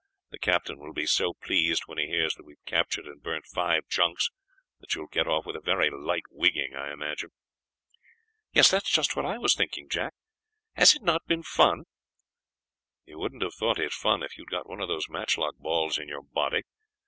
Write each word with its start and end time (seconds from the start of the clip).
The 0.31 0.39
captain 0.39 0.79
will 0.79 0.93
be 0.93 1.05
so 1.05 1.33
pleased 1.35 1.83
when 1.85 1.99
he 1.99 2.07
hears 2.07 2.33
that 2.33 2.43
we 2.43 2.53
have 2.53 2.65
captured 2.65 3.05
and 3.05 3.21
burnt 3.21 3.45
five 3.45 3.87
junks, 3.87 4.31
that 4.79 4.95
you 4.95 5.01
will 5.01 5.07
get 5.07 5.27
off 5.27 5.45
with 5.45 5.55
a 5.55 5.59
very 5.61 5.91
light 5.91 6.23
wigging, 6.31 6.75
I 6.75 6.91
imagine." 6.91 7.29
"That's 8.51 8.89
just 8.91 9.15
what 9.15 9.27
I 9.27 9.37
was 9.37 9.53
thinking, 9.53 9.89
Jack. 9.89 10.15
Has 10.73 10.95
it 10.95 11.03
not 11.03 11.27
been 11.27 11.43
fun?" 11.43 11.83
"You 13.05 13.19
wouldn't 13.19 13.43
have 13.43 13.53
thought 13.53 13.77
it 13.77 13.93
fun 13.93 14.23
if 14.23 14.39
you 14.39 14.45
had 14.45 14.49
got 14.57 14.67
one 14.67 14.81
of 14.81 14.87
those 14.87 15.07
matchlock 15.07 15.57
balls 15.59 15.99
in 15.99 16.07
your 16.07 16.23
body. 16.23 16.63